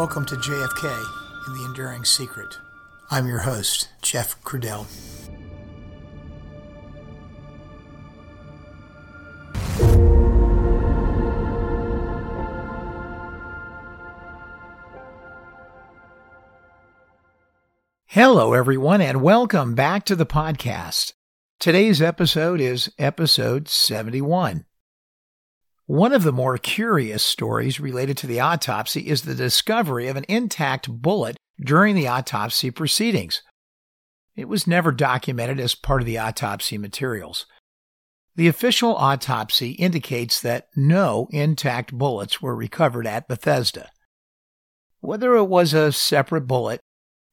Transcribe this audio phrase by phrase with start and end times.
[0.00, 1.06] Welcome to JFK
[1.46, 2.58] and the Enduring Secret.
[3.10, 4.86] I'm your host, Jeff Crudell.
[18.06, 21.12] Hello, everyone, and welcome back to the podcast.
[21.58, 24.64] Today's episode is episode 71.
[25.90, 30.24] One of the more curious stories related to the autopsy is the discovery of an
[30.28, 33.42] intact bullet during the autopsy proceedings.
[34.36, 37.44] It was never documented as part of the autopsy materials.
[38.36, 43.90] The official autopsy indicates that no intact bullets were recovered at Bethesda.
[45.00, 46.78] Whether it was a separate bullet,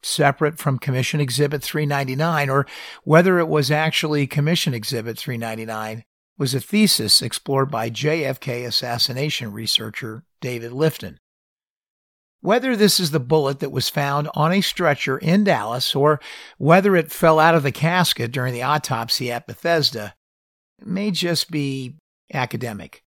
[0.01, 2.65] separate from Commission Exhibit 399, or
[3.03, 6.03] whether it was actually Commission Exhibit 399
[6.37, 11.17] was a thesis explored by JFK assassination researcher David Lifton.
[12.41, 16.19] Whether this is the bullet that was found on a stretcher in Dallas or
[16.57, 20.13] whether it fell out of the casket during the autopsy at Bethesda
[20.79, 21.95] may just be
[22.33, 23.03] academic.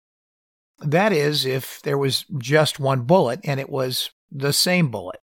[0.80, 5.20] That is, if there was just one bullet and it was the same bullet.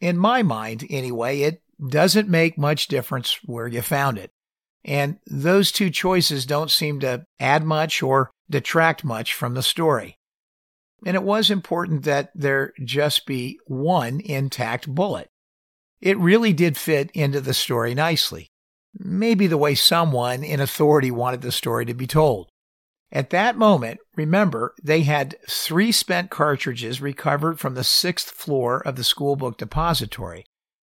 [0.00, 4.30] In my mind, anyway, it doesn't make much difference where you found it.
[4.84, 10.18] And those two choices don't seem to add much or detract much from the story.
[11.06, 15.28] And it was important that there just be one intact bullet.
[16.00, 18.48] It really did fit into the story nicely.
[18.98, 22.48] Maybe the way someone in authority wanted the story to be told.
[23.10, 28.96] At that moment, remember, they had three spent cartridges recovered from the sixth floor of
[28.96, 30.44] the schoolbook depository,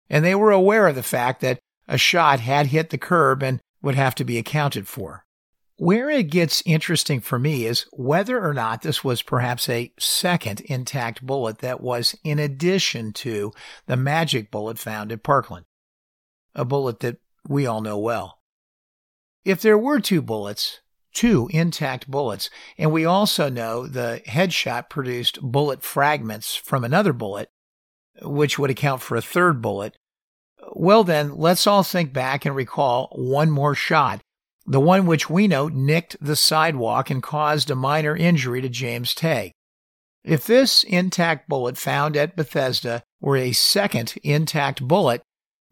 [0.09, 3.61] and they were aware of the fact that a shot had hit the curb and
[3.83, 5.25] would have to be accounted for.
[5.77, 10.61] Where it gets interesting for me is whether or not this was perhaps a second
[10.61, 13.53] intact bullet that was in addition to
[13.87, 15.67] the magic bullet found at Parkland,
[16.55, 17.17] a bullet that
[17.49, 18.39] we all know well.
[19.45, 20.81] If there were two bullets,
[21.13, 27.51] two intact bullets, and we also know the headshot produced bullet fragments from another bullet,
[28.23, 29.97] which would account for a third bullet,
[30.73, 34.21] well, then, let's all think back and recall one more shot,
[34.67, 39.15] the one which we know nicked the sidewalk and caused a minor injury to James
[39.15, 39.53] Tague.
[40.25, 45.23] If this intact bullet found at Bethesda were a second intact bullet,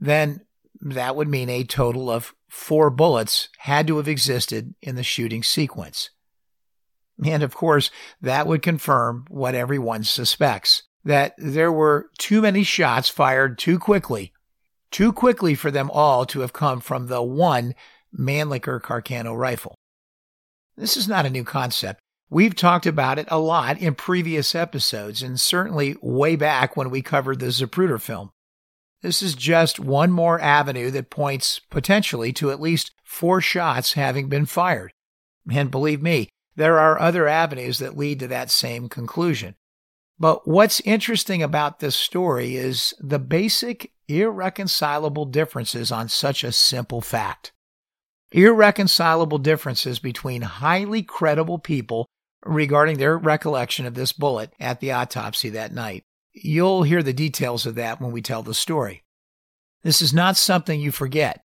[0.01, 0.41] then
[0.81, 5.43] that would mean a total of four bullets had to have existed in the shooting
[5.43, 6.11] sequence.
[7.25, 7.91] And of course,
[8.21, 14.33] that would confirm what everyone suspects that there were too many shots fired too quickly
[14.91, 17.75] too quickly for them all to have come from the one
[18.17, 19.75] Mannlicher Carcano rifle.
[20.77, 22.01] This is not a new concept.
[22.29, 27.03] We've talked about it a lot in previous episodes, and certainly way back when we
[27.03, 28.31] covered the Zapruder film.
[29.03, 34.29] This is just one more avenue that points potentially to at least four shots having
[34.29, 34.93] been fired.
[35.51, 39.57] And believe me, there are other avenues that lead to that same conclusion.
[40.19, 47.01] But what's interesting about this story is the basic irreconcilable differences on such a simple
[47.01, 47.53] fact.
[48.33, 52.07] Irreconcilable differences between highly credible people
[52.45, 56.03] regarding their recollection of this bullet at the autopsy that night.
[56.33, 59.03] You'll hear the details of that when we tell the story.
[59.83, 61.43] This is not something you forget.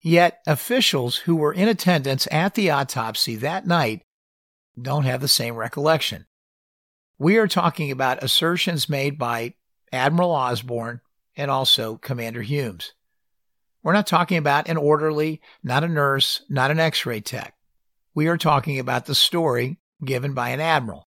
[0.00, 4.02] Yet, officials who were in attendance at the autopsy that night
[4.80, 6.26] don't have the same recollection.
[7.18, 9.54] We are talking about assertions made by
[9.92, 11.00] Admiral Osborne
[11.38, 12.92] and also Commander Humes.
[13.82, 17.54] We're not talking about an orderly, not a nurse, not an x ray tech.
[18.14, 21.06] We are talking about the story given by an admiral.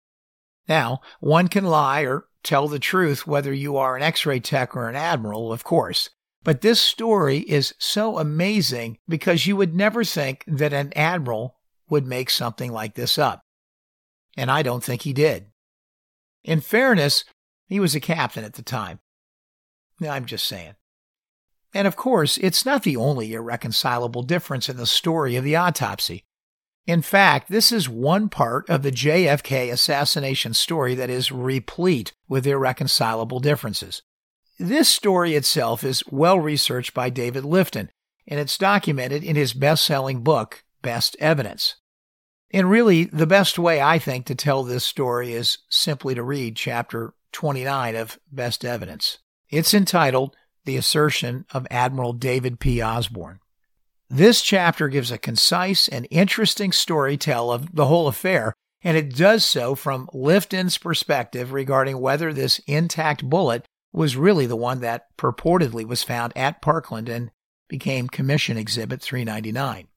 [0.68, 4.76] Now, one can lie or tell the truth whether you are an x ray tech
[4.76, 6.10] or an admiral, of course.
[6.44, 11.56] But this story is so amazing because you would never think that an admiral
[11.88, 13.42] would make something like this up.
[14.36, 15.46] And I don't think he did.
[16.44, 17.24] In fairness,
[17.66, 19.00] he was a captain at the time.
[20.02, 20.74] I'm just saying.
[21.74, 26.24] And of course, it's not the only irreconcilable difference in the story of the autopsy.
[26.86, 32.46] In fact, this is one part of the JFK assassination story that is replete with
[32.46, 34.02] irreconcilable differences.
[34.58, 37.90] This story itself is well researched by David Lifton,
[38.26, 41.76] and it's documented in his best selling book, Best Evidence.
[42.50, 46.56] And really, the best way I think to tell this story is simply to read
[46.56, 49.18] chapter 29 of Best Evidence.
[49.50, 50.36] It's entitled
[50.66, 52.82] The Assertion of Admiral David P.
[52.82, 53.40] Osborne.
[54.10, 58.52] This chapter gives a concise and interesting story tell of the whole affair,
[58.82, 64.56] and it does so from Lifton's perspective regarding whether this intact bullet was really the
[64.56, 67.30] one that purportedly was found at Parkland and
[67.68, 69.88] became Commission Exhibit 399.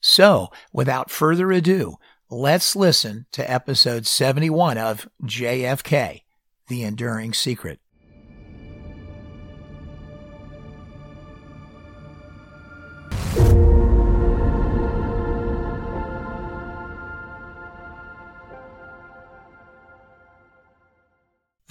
[0.00, 1.96] So, without further ado,
[2.30, 6.22] let's listen to episode 71 of JFK,
[6.68, 7.80] The Enduring Secret.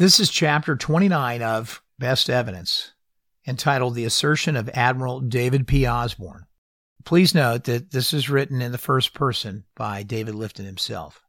[0.03, 2.93] This is chapter 29 of Best Evidence,
[3.47, 5.87] entitled The Assertion of Admiral David P.
[5.87, 6.45] Osborne.
[7.05, 11.23] Please note that this is written in the first person by David Lifton himself.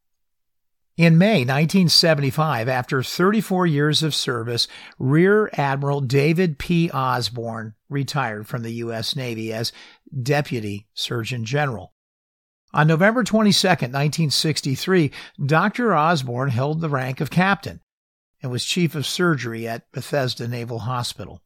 [0.97, 6.89] In May 1975, after 34 years of service, Rear Admiral David P.
[6.93, 9.17] Osborne retired from the U.S.
[9.17, 9.73] Navy as
[10.23, 11.93] Deputy Surgeon General.
[12.73, 15.11] On November 22, 1963,
[15.45, 15.95] Dr.
[15.95, 17.81] Osborne held the rank of captain
[18.41, 21.43] and was chief of surgery at Bethesda Naval Hospital.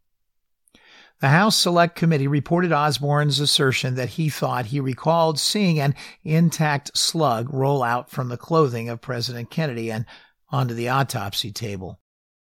[1.20, 6.96] The House Select Committee reported Osborne's assertion that he thought he recalled seeing an intact
[6.96, 10.06] slug roll out from the clothing of President Kennedy and
[10.50, 11.98] onto the autopsy table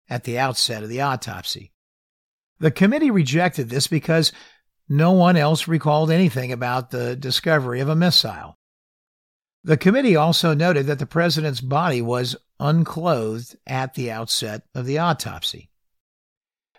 [0.08, 1.72] at the outset of the autopsy.
[2.60, 4.32] The committee rejected this because
[4.88, 8.56] no one else recalled anything about the discovery of a missile.
[9.64, 14.98] The committee also noted that the president's body was unclothed at the outset of the
[14.98, 15.71] autopsy.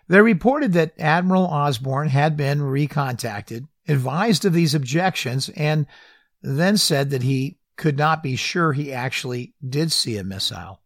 [0.08, 5.86] They reported that Admiral Osborne had been recontacted, advised of these objections, and
[6.42, 10.82] then said that he could not be sure he actually did see a missile.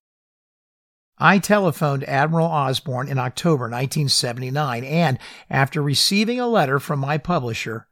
[1.19, 5.19] I telephoned Admiral Osborne in October 1979, and
[5.51, 7.89] after receiving a letter from my publisher,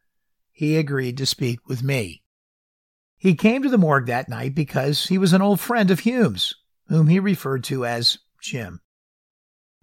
[0.52, 2.22] he agreed to speak with me.
[3.16, 6.54] He came to the morgue that night because he was an old friend of Hume's,
[6.88, 8.80] whom he referred to as Jim.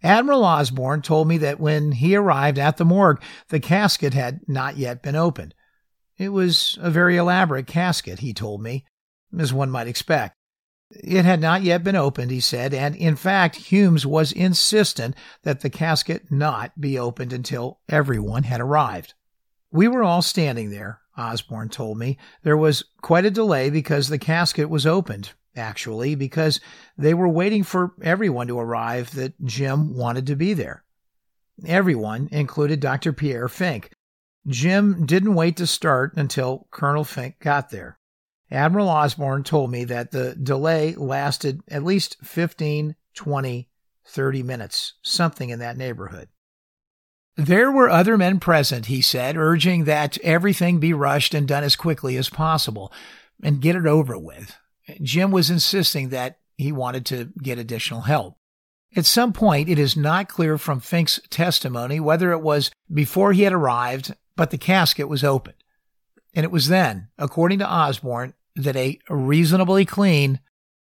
[0.03, 4.77] Admiral Osborne told me that when he arrived at the morgue, the casket had not
[4.77, 5.55] yet been opened.
[6.17, 8.85] It was a very elaborate casket, he told me,
[9.38, 10.35] as one might expect.
[10.91, 15.61] It had not yet been opened, he said, and in fact, Humes was insistent that
[15.61, 19.15] the casket not be opened until everyone had arrived.
[19.71, 22.19] We were all standing there, Osborne told me.
[22.44, 26.59] There was quite a delay because the casket was opened, actually, because
[26.97, 30.83] they were waiting for everyone to arrive that Jim wanted to be there.
[31.65, 33.13] Everyone included Dr.
[33.13, 33.89] Pierre Finck.
[34.47, 37.97] Jim didn't wait to start until Colonel Finck got there.
[38.51, 43.69] Admiral Osborne told me that the delay lasted at least 15, 20,
[44.06, 46.27] 30 minutes, something in that neighborhood.
[47.35, 51.75] There were other men present, he said, urging that everything be rushed and done as
[51.75, 52.94] quickly as possible
[53.41, 54.56] and get it over with.
[55.01, 58.38] Jim was insisting that he wanted to get additional help.
[58.95, 63.44] At some point, it is not clear from Finck's testimony whether it was before he
[63.44, 65.56] had arrived, but the casket was opened.
[66.35, 70.39] And it was then, according to Osborne, that a reasonably clean,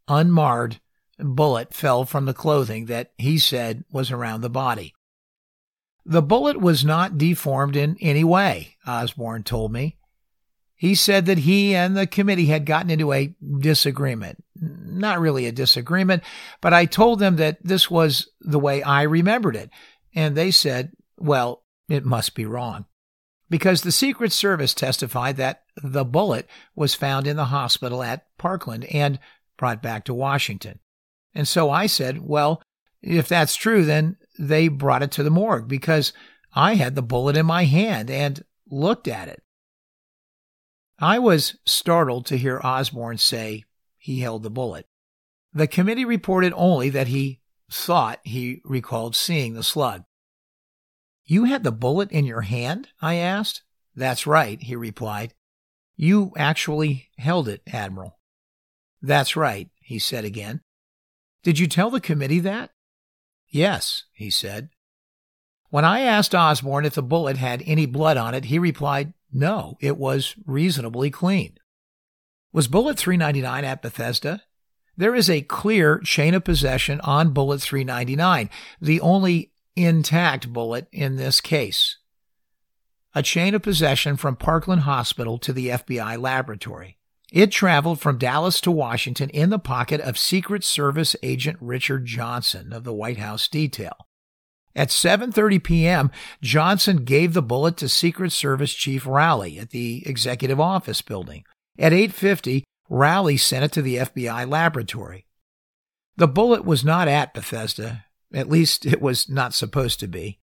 [0.09, 0.81] unmarred
[1.19, 4.95] bullet fell from the clothing that he said was around the body.
[6.05, 9.97] The bullet was not deformed in any way, Osborne told me.
[10.83, 14.43] He said that he and the committee had gotten into a disagreement.
[14.61, 16.25] Not really a disagreement,
[16.61, 19.71] but I told them that this was the way I remembered it.
[20.13, 22.87] And they said, well, it must be wrong.
[23.49, 28.85] Because the Secret Service testified that the bullet was found in the hospital at Parkland
[28.87, 29.21] and
[29.57, 30.81] brought back to Washington.
[31.33, 32.61] And so I said, well,
[33.01, 36.13] if that's true, then they brought it to the morgue because
[36.57, 39.42] I had the bullet in my hand and looked at it.
[41.03, 43.65] I was startled to hear Osborne say
[43.99, 44.87] he held the bullet.
[45.53, 50.05] The committee reported only that he thought he recalled seeing the slug.
[51.25, 52.89] You had the bullet in your hand?
[53.01, 53.63] I asked.
[53.97, 55.35] That's right, he replied.
[55.97, 58.21] You actually held it, Admiral.
[59.03, 60.61] That's right, he said again.
[61.43, 62.71] Did you tell the committee that?
[63.49, 64.71] Yes, he said.
[65.69, 69.77] When I asked Osborne if the bullet had any blood on it, he replied, no,
[69.81, 71.59] it was reasonably clean.
[72.53, 74.43] Was bullet 399 at Bethesda?
[74.97, 81.17] There is a clear chain of possession on bullet 399, the only intact bullet in
[81.17, 81.97] this case.
[83.15, 86.99] A chain of possession from Parkland Hospital to the FBI laboratory.
[87.31, 92.73] It traveled from Dallas to Washington in the pocket of Secret Service agent Richard Johnson
[92.75, 94.09] of the White House detail.
[94.75, 96.11] At 7:30 p.m.,
[96.41, 101.45] Johnson gave the bullet to Secret Service Chief Rowley at the Executive Office building.
[101.79, 105.27] At 8:50, Rowley sent it to the FBI laboratory.
[106.17, 108.05] The bullet was not at Bethesda.
[108.35, 110.39] At least it was not supposed to be.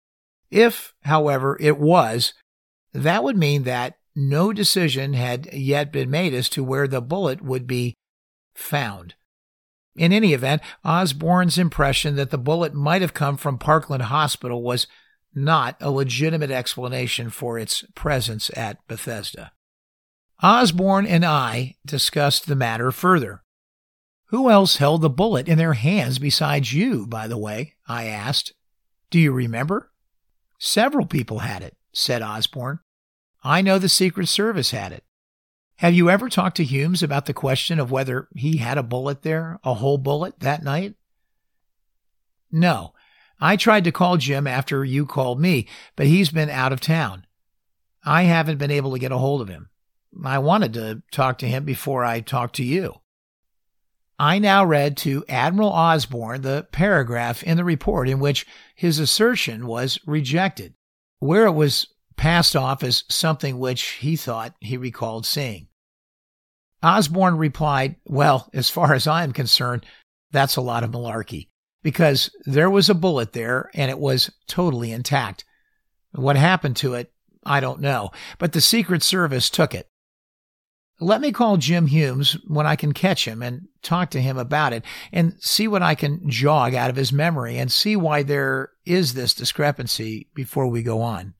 [0.51, 2.33] If, however, it was,
[2.93, 7.41] that would mean that no decision had yet been made as to where the bullet
[7.41, 7.93] would be
[8.53, 9.15] found.
[9.95, 14.87] In any event, Osborne's impression that the bullet might have come from Parkland Hospital was
[15.33, 19.51] not a legitimate explanation for its presence at Bethesda.
[20.41, 23.43] Osborne and I discussed the matter further.
[24.27, 27.75] Who else held the bullet in their hands besides you, by the way?
[27.87, 28.53] I asked.
[29.09, 29.91] Do you remember?
[30.59, 32.79] Several people had it, said Osborne.
[33.43, 35.03] I know the Secret Service had it.
[35.79, 39.21] Have you ever talked to Humes about the question of whether he had a bullet
[39.21, 40.95] there, a whole bullet, that night?
[42.51, 42.93] No.
[43.39, 47.25] I tried to call Jim after you called me, but he's been out of town.
[48.03, 49.69] I haven't been able to get a hold of him.
[50.25, 52.95] I wanted to talk to him before I talked to you.
[54.19, 58.45] I now read to Admiral Osborne the paragraph in the report in which
[58.75, 60.73] his assertion was rejected,
[61.19, 61.87] where it was
[62.19, 65.69] passed off as something which he thought he recalled seeing.
[66.83, 69.85] Osborne replied, Well, as far as I am concerned,
[70.29, 71.47] that's a lot of malarkey,
[71.81, 75.45] because there was a bullet there and it was totally intact.
[76.11, 77.13] What happened to it,
[77.45, 79.87] I don't know, but the Secret Service took it.
[80.99, 84.73] Let me call Jim Humes when I can catch him and talk to him about
[84.73, 84.83] it
[85.13, 89.13] and see what I can jog out of his memory and see why there is
[89.13, 91.35] this discrepancy before we go on.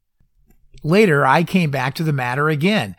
[0.83, 2.95] Later, I came back to the matter again.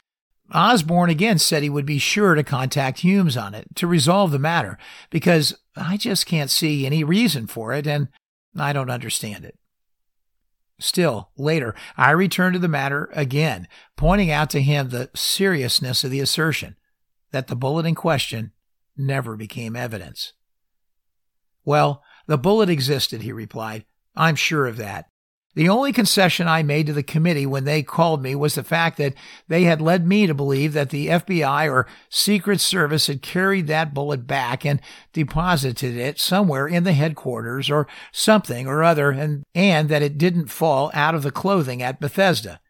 [0.52, 4.38] Osborne again said he would be sure to contact Humes on it to resolve the
[4.38, 8.08] matter because I just can't see any reason for it and
[8.58, 9.56] I don't understand it.
[10.80, 16.10] Still, later, I returned to the matter again, pointing out to him the seriousness of
[16.10, 16.76] the assertion
[17.32, 18.52] that the bullet in question
[18.96, 20.32] never became evidence.
[21.64, 23.84] Well, the bullet existed, he replied.
[24.16, 25.09] I'm sure of that.
[25.56, 28.98] The only concession I made to the committee when they called me was the fact
[28.98, 29.14] that
[29.48, 33.92] they had led me to believe that the FBI or Secret Service had carried that
[33.92, 34.80] bullet back and
[35.12, 40.46] deposited it somewhere in the headquarters or something or other and, and that it didn't
[40.46, 42.60] fall out of the clothing at Bethesda.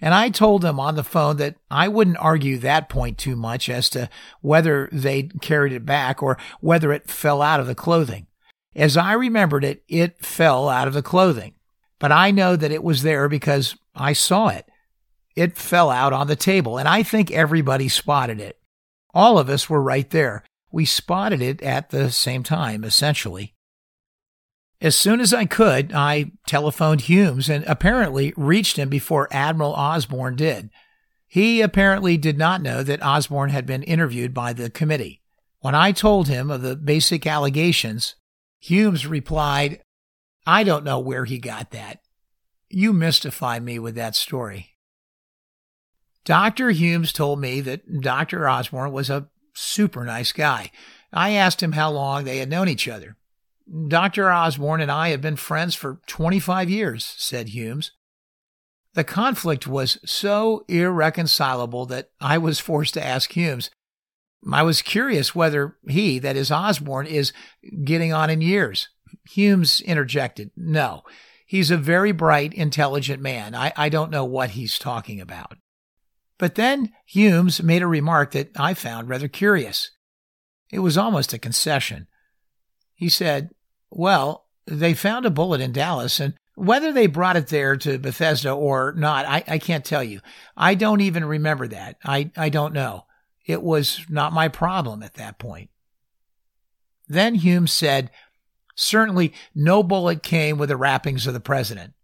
[0.00, 3.68] And I told them on the phone that I wouldn't argue that point too much
[3.68, 4.10] as to
[4.40, 8.26] whether they'd carried it back or whether it fell out of the clothing.
[8.74, 11.54] As I remembered it, it fell out of the clothing
[12.04, 14.66] but I know that it was there because I saw it.
[15.34, 18.60] It fell out on the table, and I think everybody spotted it.
[19.14, 20.44] All of us were right there.
[20.70, 23.54] We spotted it at the same time, essentially.
[24.82, 30.36] As soon as I could, I telephoned Humes and apparently reached him before Admiral Osborne
[30.36, 30.68] did.
[31.26, 35.22] He apparently did not know that Osborne had been interviewed by the committee.
[35.60, 38.16] When I told him of the basic allegations,
[38.60, 39.80] Humes replied,
[40.46, 42.00] I don't know where he got that.
[42.68, 44.70] You mystify me with that story.
[46.24, 46.70] Dr.
[46.70, 48.48] Humes told me that Dr.
[48.48, 50.70] Osborne was a super nice guy.
[51.12, 53.16] I asked him how long they had known each other.
[53.88, 54.30] Dr.
[54.30, 57.92] Osborne and I have been friends for 25 years, said Humes.
[58.94, 63.70] The conflict was so irreconcilable that I was forced to ask Humes.
[64.52, 67.32] I was curious whether he, that is Osborne, is
[67.84, 68.88] getting on in years.
[69.30, 71.02] Humes interjected, No,
[71.46, 73.54] he's a very bright, intelligent man.
[73.54, 75.56] I, I don't know what he's talking about.
[76.38, 79.90] But then Humes made a remark that I found rather curious.
[80.70, 82.08] It was almost a concession.
[82.94, 83.50] He said,
[83.90, 88.52] Well, they found a bullet in Dallas, and whether they brought it there to Bethesda
[88.52, 90.20] or not, I, I can't tell you.
[90.56, 91.96] I don't even remember that.
[92.04, 93.06] I, I don't know.
[93.46, 95.70] It was not my problem at that point.
[97.08, 98.10] Then Humes said,
[98.74, 101.94] Certainly, no bullet came with the wrappings of the president.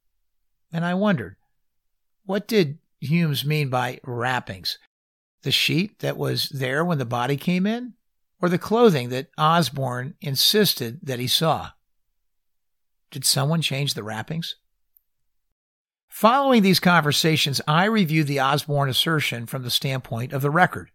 [0.73, 1.37] And I wondered,
[2.25, 4.79] what did Humes mean by wrappings?
[5.43, 7.95] The sheet that was there when the body came in?
[8.43, 11.71] Or the clothing that Osborne insisted that he saw?
[13.11, 14.57] Did someone change the wrappings?
[16.09, 20.91] Following these conversations, I reviewed the Osborne assertion from the standpoint of the record.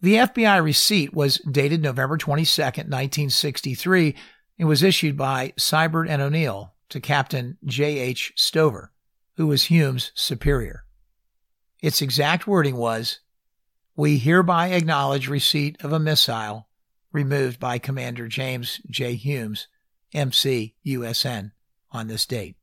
[0.00, 4.14] The FBI receipt was dated November 22, 1963,
[4.60, 8.34] it was issued by Sibert and O'Neill to Captain J.H.
[8.36, 8.92] Stover,
[9.38, 10.84] who was Hume's superior.
[11.80, 13.20] Its exact wording was,
[13.96, 16.68] We hereby acknowledge receipt of a missile
[17.10, 19.14] removed by Commander James J.
[19.14, 19.66] Humes,
[20.12, 21.52] MC, USN,
[21.90, 22.56] on this date.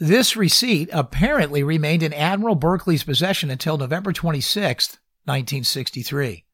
[0.00, 6.46] This receipt apparently remained in Admiral Burkley's possession until November 26, 1963.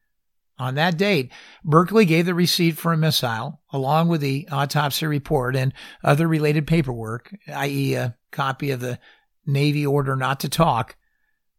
[0.59, 1.31] On that date,
[1.63, 5.73] Burkley gave the receipt for a missile, along with the autopsy report and
[6.03, 8.99] other related paperwork, i.e., a copy of the
[9.45, 10.97] Navy order not to talk,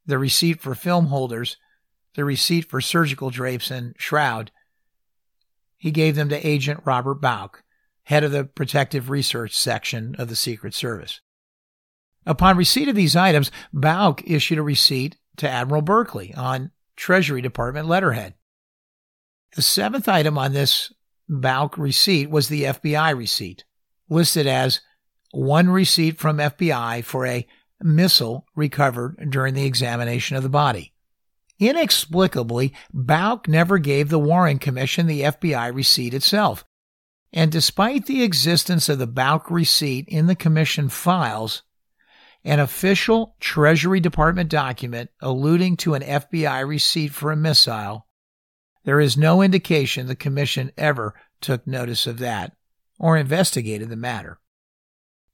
[0.05, 1.57] the receipt for film holders,
[2.15, 4.51] the receipt for surgical drapes and shroud.
[5.79, 7.63] He gave them to Agent Robert Bouck,
[8.03, 11.23] head of the Protective Research Section of the Secret Service.
[12.27, 17.89] Upon receipt of these items, Bouck issued a receipt to Admiral Burkley on Treasury Department
[17.89, 18.35] letterhead.
[19.57, 20.93] The seventh item on this
[21.29, 23.65] Bouck receipt was the FBI receipt,
[24.09, 24.81] listed as
[25.33, 27.47] one receipt from FBI for a
[27.81, 30.93] missile recovered during the examination of the body.
[31.59, 36.65] Inexplicably, Bouck never gave the Warren Commission the FBI receipt itself.
[37.33, 41.63] And despite the existence of the Bouck receipt in the Commission files,
[42.45, 48.07] an official Treasury Department document alluding to an FBI receipt for a missile,
[48.85, 52.53] there is no indication the Commission ever took notice of that
[52.99, 54.39] or investigated the matter.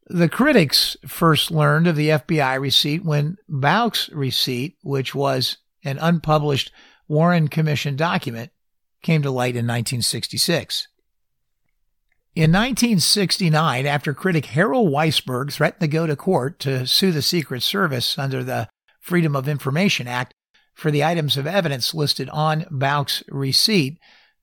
[0.08, 6.70] The critics first learned of the FBI receipt when Bouck's receipt, which was an unpublished
[7.08, 8.52] Warren Commission document,
[9.02, 10.88] came to light in 1966.
[12.36, 17.62] In 1969, after critic Harold Weisberg threatened to go to court to sue the Secret
[17.62, 18.68] Service under the
[19.00, 20.34] Freedom of Information Act
[20.76, 23.99] for the items of evidence listed on Bouck's receipt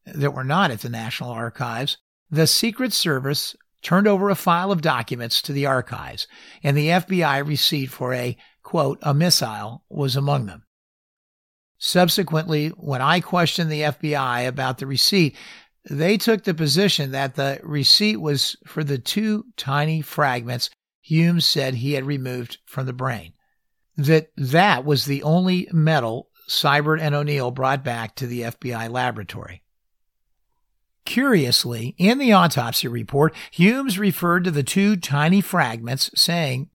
[0.05, 1.97] that were not at the National Archives,
[2.29, 6.27] the Secret Service turned over a file of documents to the archives,
[6.63, 10.63] and the FBI receipt for a, quote, a missile was among them.
[11.77, 15.35] Subsequently, when I questioned the FBI about the receipt,
[15.87, 20.69] they took the position that the receipt was for the two tiny fragments
[21.01, 23.32] Hume said he had removed from the brain.
[23.95, 29.63] That that was the only metal Sibert and O'Neill brought back to the FBI laboratory.
[31.05, 36.69] Curiously, in the autopsy report, Humes referred to the two tiny fragments, saying,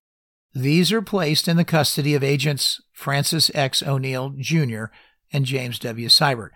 [0.53, 3.81] These are placed in the custody of agents Francis X.
[3.81, 4.85] O'Neill Jr.
[5.33, 6.07] and James W.
[6.09, 6.51] Sibert,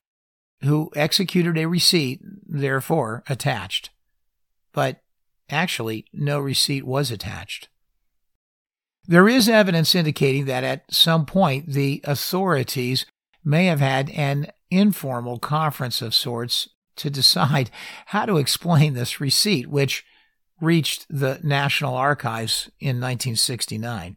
[0.61, 3.89] who executed a receipt, therefore attached.
[4.71, 5.01] But
[5.49, 7.69] actually, no receipt was attached.
[9.05, 13.05] There is evidence indicating that at some point the authorities
[13.43, 17.69] may have had an informal conference of sorts to decide
[18.07, 20.05] how to explain this receipt, which
[20.61, 24.15] reached the National Archives in 1969.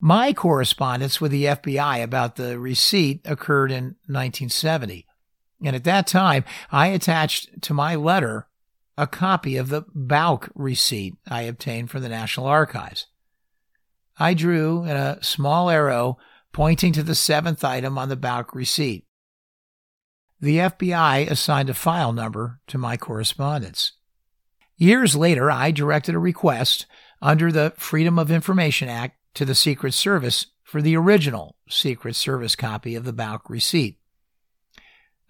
[0.00, 5.06] My correspondence with the FBI about the receipt occurred in 1970,
[5.62, 8.46] and at that time I attached to my letter
[8.98, 13.06] a copy of the Bouck receipt I obtained from the National Archives.
[14.18, 16.18] I drew in a small arrow
[16.52, 19.06] pointing to the seventh item on the Bouck receipt
[20.40, 23.92] the FBI assigned a file number to my correspondence.
[24.76, 26.86] Years later, I directed a request
[27.22, 32.54] under the Freedom of Information Act to the Secret Service for the original Secret Service
[32.54, 33.98] copy of the Bouck receipt.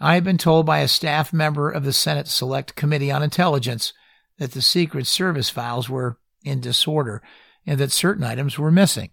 [0.01, 3.93] I had been told by a staff member of the Senate Select Committee on Intelligence
[4.39, 7.23] that the Secret Service files were in disorder
[7.67, 9.11] and that certain items were missing.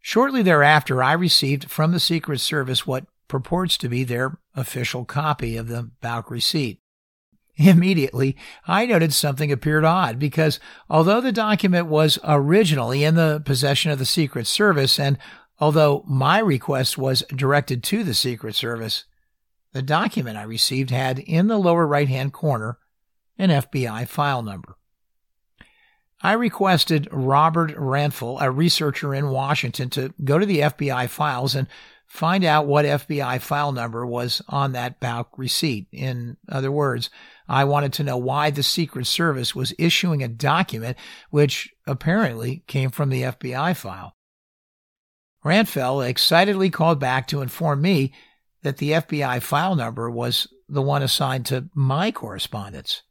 [0.00, 5.56] Shortly thereafter, I received from the Secret Service what purports to be their official copy
[5.56, 6.80] of the Bouck receipt.
[7.56, 13.90] Immediately, I noted something appeared odd because although the document was originally in the possession
[13.90, 15.18] of the Secret Service and
[15.58, 19.04] although my request was directed to the Secret Service,
[19.72, 22.78] the document I received had in the lower right hand corner
[23.36, 24.77] an FBI file number.
[26.20, 31.68] I requested Robert Ranftel, a researcher in Washington, to go to the FBI files and
[32.06, 35.86] find out what FBI file number was on that Bouck receipt.
[35.92, 37.10] In other words,
[37.48, 40.96] I wanted to know why the Secret Service was issuing a document
[41.30, 44.16] which apparently came from the FBI file.
[45.44, 48.12] Ranftel excitedly called back to inform me
[48.62, 53.02] that the FBI file number was the one assigned to my correspondence.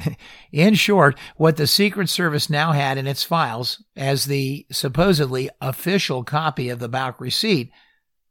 [0.52, 6.24] in short, what the Secret Service now had in its files as the supposedly official
[6.24, 7.70] copy of the Bouck receipt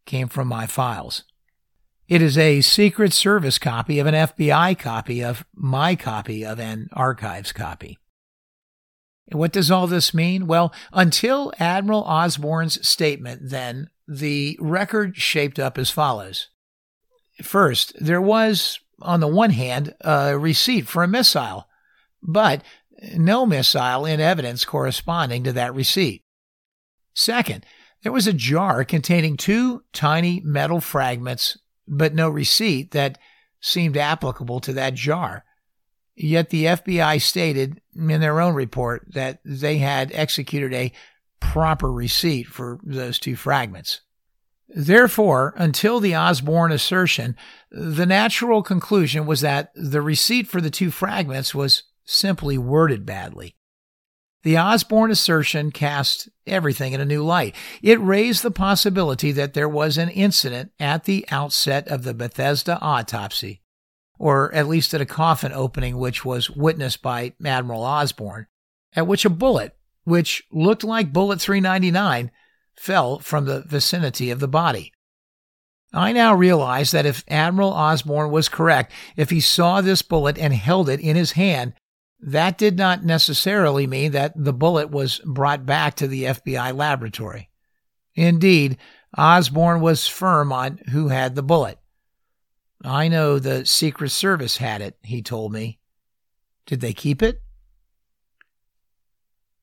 [0.06, 1.24] came from my files.
[2.08, 6.88] It is a Secret Service copy of an FBI copy of my copy of an
[6.94, 7.98] archives copy.
[9.32, 10.48] What does all this mean?
[10.48, 16.48] Well, until Admiral Osborne's statement, then, the record shaped up as follows.
[17.42, 21.68] First, there was, on the one hand, a receipt for a missile,
[22.22, 22.64] but
[23.16, 26.24] no missile in evidence corresponding to that receipt.
[27.14, 27.66] Second,
[28.04, 31.58] there was a jar containing two tiny metal fragments
[31.88, 33.18] but no receipt that
[33.62, 35.46] seemed applicable to that jar.
[36.16, 40.92] Yet the FBI stated in their own report that they had executed a
[41.40, 44.02] proper receipt for those two fragments.
[44.70, 47.36] Therefore, until the Osborne assertion,
[47.72, 53.56] the natural conclusion was that the receipt for the two fragments was simply worded badly.
[54.44, 57.56] The Osborne assertion cast everything in a new light.
[57.82, 62.78] It raised the possibility that there was an incident at the outset of the Bethesda
[62.80, 63.62] autopsy,
[64.20, 68.48] or at least at a coffin opening which was witnessed by Admiral Osborne,
[68.96, 72.32] at which a bullet, which looked like Bullet 399,
[72.78, 74.94] fell from the vicinity of the body.
[75.94, 80.54] I now realize that if Admiral Osborne was correct, if he saw this bullet and
[80.54, 81.74] held it in his hand,
[82.20, 87.50] that did not necessarily mean that the bullet was brought back to the FBI laboratory.
[88.16, 88.78] Indeed,
[89.18, 91.80] Osborne was firm on who had the bullet.
[92.84, 95.80] I know the Secret Service had it, he told me.
[96.66, 97.42] Did they keep it?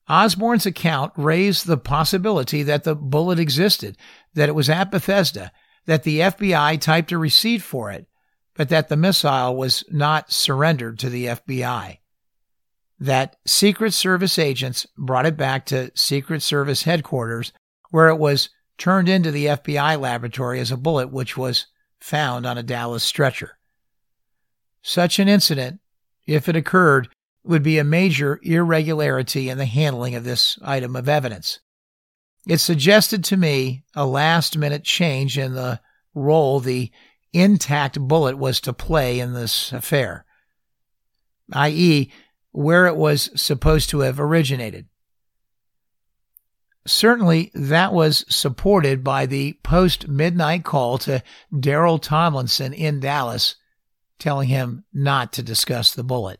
[0.07, 3.97] Osborne's account raised the possibility that the bullet existed,
[4.33, 5.51] that it was at Bethesda,
[5.85, 8.07] that the FBI typed a receipt for it,
[8.53, 11.99] but that the missile was not surrendered to the FBI.
[12.99, 17.51] That Secret Service agents brought it back to Secret Service headquarters,
[17.89, 21.67] where it was turned into the FBI laboratory as a bullet which was
[21.99, 23.57] found on a Dallas stretcher.
[24.81, 25.79] Such an incident,
[26.27, 27.09] if it occurred,
[27.47, 31.59] would be a major irregularity in the handling of this item of evidence.
[32.47, 35.79] It suggested to me a last minute change in the
[36.13, 36.91] role the
[37.33, 40.25] intact bullet was to play in this affair,
[41.53, 42.11] i.e.,
[42.51, 44.87] where it was supposed to have originated.
[46.87, 51.23] Certainly, that was supported by the post midnight call to
[51.59, 53.55] Darrell Tomlinson in Dallas,
[54.19, 56.39] telling him not to discuss the bullet.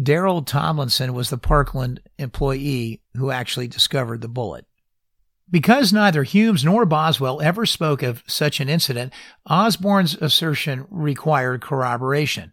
[0.00, 4.66] Darrell Tomlinson was the Parkland employee who actually discovered the bullet.
[5.50, 9.12] Because neither Humes nor Boswell ever spoke of such an incident,
[9.48, 12.52] Osborne's assertion required corroboration.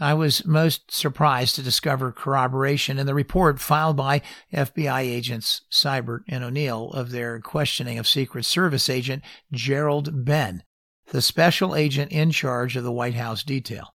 [0.00, 6.22] I was most surprised to discover corroboration in the report filed by FBI agents Sibert
[6.28, 10.62] and O'Neill of their questioning of Secret Service agent Gerald Behn,
[11.08, 13.94] the special agent in charge of the White House detail.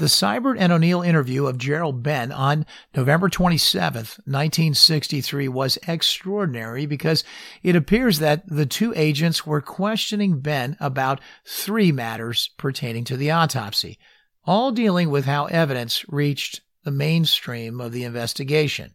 [0.00, 2.64] The Sibert and O'Neill interview of Gerald Behn on
[2.96, 7.22] November 27, 1963 was extraordinary because
[7.62, 13.30] it appears that the two agents were questioning Behn about three matters pertaining to the
[13.30, 13.98] autopsy,
[14.46, 18.94] all dealing with how evidence reached the mainstream of the investigation.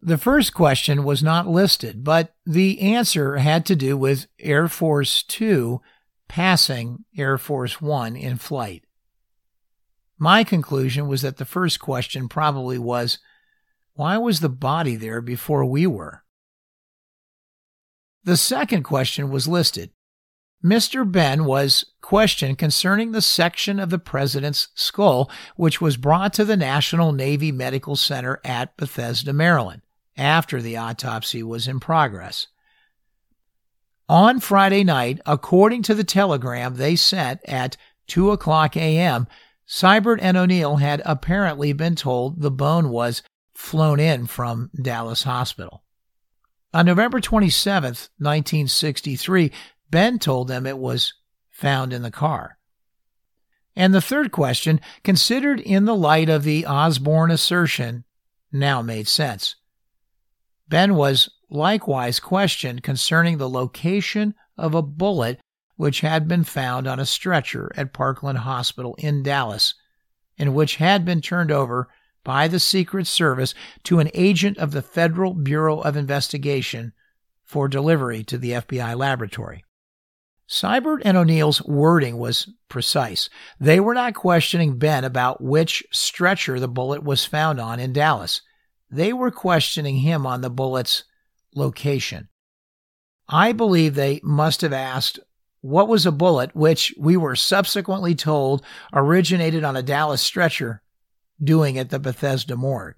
[0.00, 5.24] The first question was not listed, but the answer had to do with Air Force
[5.24, 5.80] Two
[6.28, 8.84] passing Air Force One in flight.
[10.18, 13.18] My conclusion was that the first question probably was,
[13.94, 16.24] why was the body there before we were?
[18.24, 19.90] The second question was listed.
[20.64, 21.10] Mr.
[21.10, 26.56] Behn was questioned concerning the section of the president's skull which was brought to the
[26.56, 29.82] National Navy Medical Center at Bethesda, Maryland,
[30.16, 32.48] after the autopsy was in progress.
[34.08, 37.76] On Friday night, according to the telegram they sent at
[38.08, 39.28] 2 o'clock a.m.,
[39.68, 43.22] Sibert and O'Neill had apparently been told the bone was
[43.54, 45.84] flown in from Dallas Hospital.
[46.72, 49.52] On November 27, 1963,
[49.90, 51.12] Behn told them it was
[51.50, 52.58] found in the car.
[53.76, 58.04] And the third question, considered in the light of the Osborne assertion,
[58.50, 59.56] now made sense.
[60.68, 65.40] Behn was likewise questioned concerning the location of a bullet
[65.78, 69.74] which had been found on a stretcher at Parkland Hospital in Dallas,
[70.36, 71.88] and which had been turned over
[72.24, 76.92] by the Secret Service to an agent of the Federal Bureau of Investigation
[77.44, 79.64] for delivery to the FBI laboratory.
[80.48, 83.30] Sibert and O'Neill's wording was precise.
[83.60, 88.42] They were not questioning Behn about which stretcher the bullet was found on in Dallas.
[88.90, 91.04] They were questioning him on the bullet's
[91.54, 92.30] location.
[93.28, 95.20] I believe they must have asked
[95.60, 100.82] what was a bullet which we were subsequently told originated on a Dallas stretcher
[101.42, 102.96] doing at the Bethesda morgue?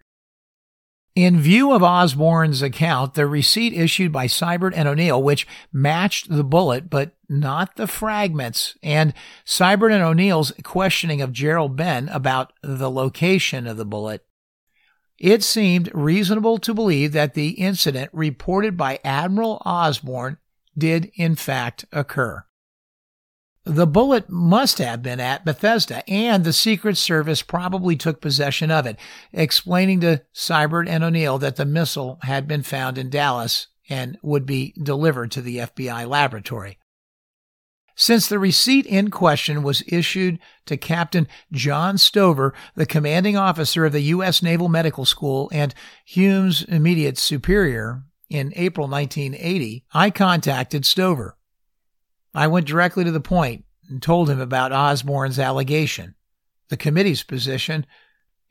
[1.16, 6.44] In view of Osborne's account, the receipt issued by Sibert and O'Neill, which matched the
[6.44, 9.12] bullet but not the fragments, and
[9.44, 14.24] Sibert and O'Neill's questioning of Gerald Behn about the location of the bullet,
[15.18, 20.38] it seemed reasonable to believe that the incident reported by Admiral Osborne
[20.78, 22.44] did in fact occur.
[23.70, 28.84] The bullet must have been at Bethesda, and the Secret Service probably took possession of
[28.84, 28.98] it,
[29.32, 34.44] explaining to Sibert and O'Neill that the missile had been found in Dallas and would
[34.44, 36.80] be delivered to the FBI laboratory.
[37.94, 43.92] Since the receipt in question was issued to Captain John Stover, the commanding officer of
[43.92, 44.42] the U.S.
[44.42, 45.72] Naval Medical School and
[46.04, 51.36] Hume's immediate superior, in April 1980, I contacted Stover.
[52.34, 56.14] I went directly to the point and told him about Osborne's allegation,
[56.68, 57.86] the committee's position,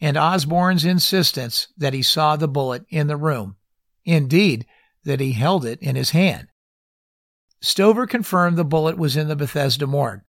[0.01, 3.55] and Osborne's insistence that he saw the bullet in the room.
[4.05, 4.65] Indeed,
[5.03, 6.47] that he held it in his hand.
[7.61, 10.21] Stover confirmed the bullet was in the Bethesda morgue.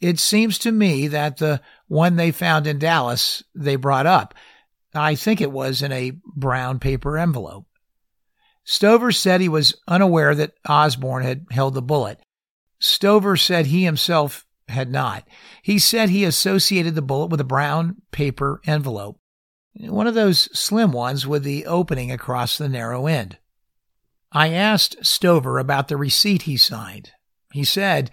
[0.00, 4.34] It seems to me that the one they found in Dallas they brought up.
[4.94, 7.66] I think it was in a brown paper envelope.
[8.64, 12.20] Stover said he was unaware that Osborne had held the bullet.
[12.80, 15.28] Stover said he himself had not.
[15.62, 19.20] He said he associated the bullet with a brown paper envelope,
[19.74, 23.38] one of those slim ones with the opening across the narrow end.
[24.32, 27.12] I asked Stover about the receipt he signed.
[27.52, 28.10] He said,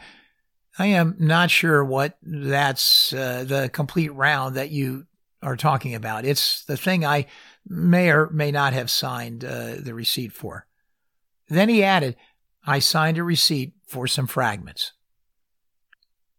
[0.80, 5.06] I am not sure what that's uh, the complete round that you
[5.42, 6.26] are talking about.
[6.26, 7.28] It's the thing I
[7.68, 10.66] may or may not have signed uh, the receipt for.
[11.50, 12.16] Then he added,
[12.66, 14.92] I signed a receipt for some fragments.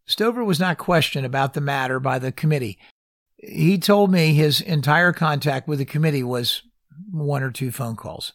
[0.05, 2.79] Stover was not questioned about the matter by the committee.
[3.37, 6.63] He told me his entire contact with the committee was
[7.11, 8.33] one or two phone calls.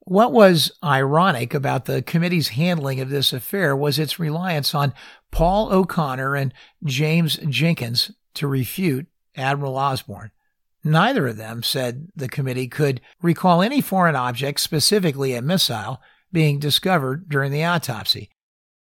[0.00, 4.94] What was ironic about the committee's handling of this affair was its reliance on
[5.30, 6.52] Paul O'Connor and
[6.84, 10.32] James Jenkins to refute Admiral Osborne.
[10.84, 16.00] Neither of them, said the committee, could recall any foreign object, specifically a missile,
[16.32, 18.30] being discovered during the autopsy.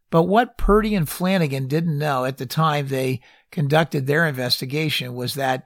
[0.10, 5.34] But what Purdy and Flanagan didn't know at the time they conducted their investigation was
[5.34, 5.66] that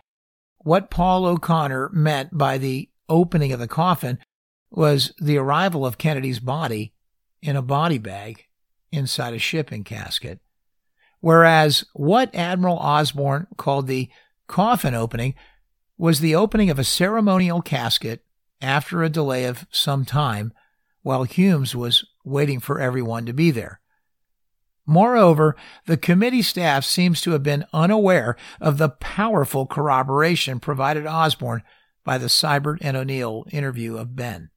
[0.59, 4.19] what Paul O'Connor meant by the opening of the coffin
[4.69, 6.93] was the arrival of Kennedy's body
[7.41, 8.45] in a body bag
[8.91, 10.39] inside a shipping casket.
[11.19, 14.09] Whereas what Admiral Osborne called the
[14.47, 15.35] coffin opening
[15.97, 18.23] was the opening of a ceremonial casket
[18.61, 20.53] after a delay of some time
[21.07, 23.79] while Humes was waiting for everyone to be there.
[24.85, 31.63] Moreover, the committee staff seems to have been unaware of the powerful corroboration provided Osborne
[32.03, 34.49] by the Sibert and O'Neill interview of Behn.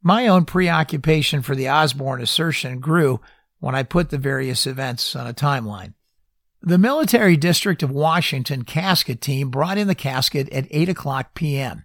[0.00, 3.20] My own preoccupation for the Osborne assertion grew
[3.58, 5.94] when I put the various events on a timeline.
[6.62, 11.84] The military district of Washington casket team brought in the casket at 8 o'clock p.m.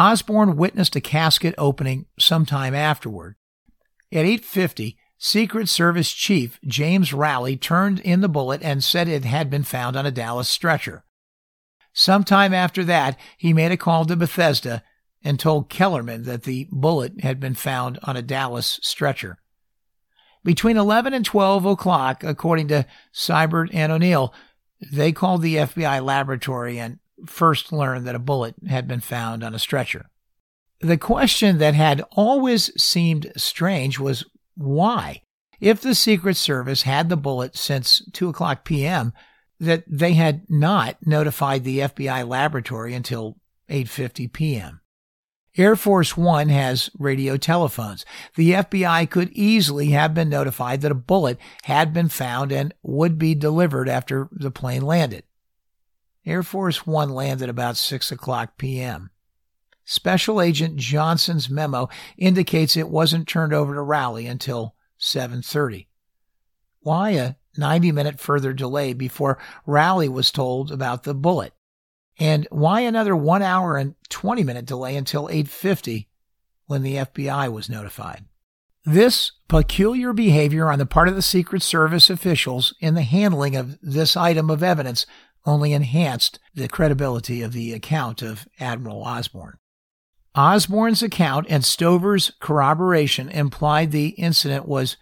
[0.00, 3.36] Osborne witnessed a casket opening sometime afterward.
[4.10, 9.50] At 8:50, Secret Service Chief James Rowley turned in the bullet and said it had
[9.50, 11.04] been found on a Dallas stretcher.
[11.92, 14.82] Sometime after that, he made a call to Bethesda
[15.22, 19.36] and told Kellerman that the bullet had been found on a Dallas stretcher.
[20.42, 24.32] Between 11 and 12 o'clock, according to Sibert and O'Neill,
[24.80, 29.54] they called the FBI laboratory and first learned that a bullet had been found on
[29.54, 30.10] a stretcher.
[30.80, 34.24] The question that had always seemed strange was
[34.56, 35.22] why,
[35.60, 39.12] if the Secret Service had the bullet since 2 o'clock p.m.,
[39.58, 43.36] that they had not notified the FBI laboratory until
[43.68, 44.80] 8:50 p.m.
[45.56, 48.06] Air Force One has radio telephones.
[48.36, 53.18] The FBI could easily have been notified that a bullet had been found and would
[53.18, 55.24] be delivered after the plane landed.
[56.26, 59.10] Air Force One landed about 6 o'clock p.m.
[59.84, 65.86] Special Agent Johnson's memo indicates it wasn't turned over to Rowley until 7:30.
[66.80, 71.54] Why a 90 minute further delay before Rowley was told about the bullet?
[72.18, 76.08] And why another one hour and 20 minute delay until 850
[76.66, 78.26] when the FBI was notified?
[78.84, 83.78] This peculiar behavior on the part of the Secret Service officials in the handling of
[83.82, 85.04] this item of evidence
[85.46, 89.56] only enhanced the credibility of the account of Admiral Osborne.
[90.34, 94.96] Osborne's account and Stover's corroboration implied the incident was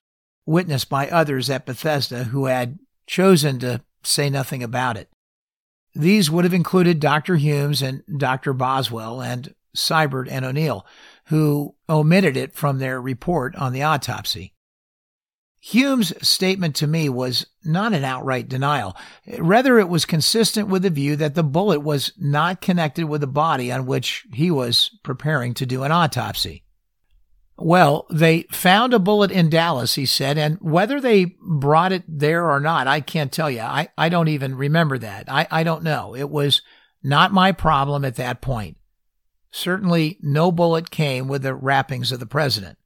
[0.47, 5.11] witnessed by others at Bethesda who had chosen to say nothing about it.
[5.95, 7.37] These would have included Dr.
[7.37, 8.53] Humes and Dr.
[8.53, 10.87] Boswell and Sibert and O'Neill,
[11.27, 14.53] who omitted it from their report on the autopsy.
[15.61, 18.97] Hume's statement to me was not an outright denial.
[19.39, 23.27] Rather, it was consistent with the view that the bullet was not connected with the
[23.27, 26.65] body on which he was preparing to do an autopsy.
[27.61, 32.49] Well, they found a bullet in Dallas, he said, and whether they brought it there
[32.49, 33.61] or not, I can't tell you.
[33.61, 35.25] I, I don't even remember that.
[35.29, 36.15] I, I don't know.
[36.15, 36.63] It was
[37.03, 38.77] not my problem at that point.
[39.51, 42.78] Certainly no bullet came with the wrappings of the president.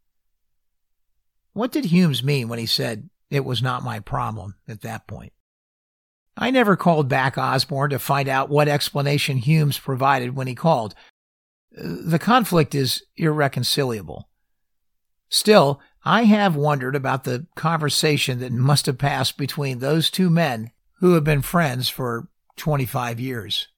[1.53, 5.33] What did Humes mean when he said it was not my problem at that point?
[6.37, 10.95] I never called back Osborne to find out what explanation Humes provided when he called.
[11.73, 14.29] The conflict is irreconcilable.
[15.29, 20.71] Still, I have wondered about the conversation that must have passed between those two men
[21.01, 23.69] who have been friends for 25 years,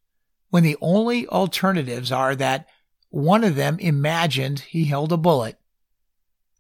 [0.51, 2.67] when the only alternatives are that
[3.11, 5.59] one of them imagined he held a bullet,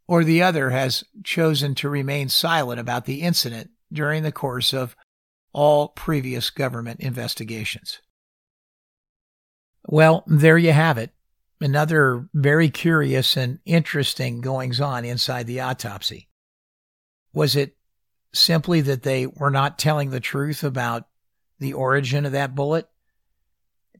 [0.06, 4.96] or the other has chosen to remain silent about the incident during the course of
[5.52, 8.00] all previous government investigations.
[9.86, 11.10] Well, there you have it
[11.60, 16.28] another very curious and interesting goings on inside the autopsy.
[17.32, 17.76] Was it
[18.34, 21.08] simply that they were not telling the truth about
[21.58, 22.88] the origin of that bullet?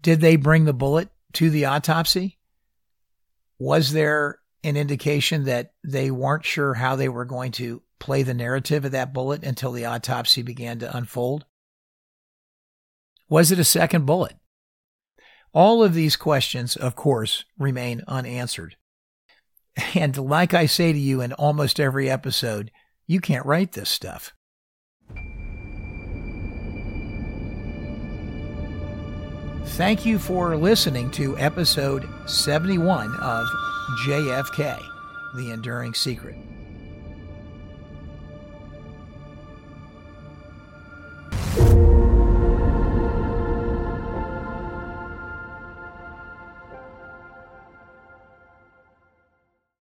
[0.02, 2.38] Did they bring the bullet to the autopsy?
[3.58, 8.35] Was there an indication that they weren't sure how they were going to play the
[8.35, 11.44] narrative of that bullet until the autopsy began to unfold?
[13.29, 14.35] Was it a second bullet?
[15.53, 18.77] All of these questions, of course, remain unanswered.
[19.94, 22.70] And like I say to you in almost every episode,
[23.07, 24.33] you can't write this stuff.
[29.77, 33.46] Thank you for listening to episode 71 of
[33.84, 34.82] JFK
[35.34, 36.36] The Enduring Secret.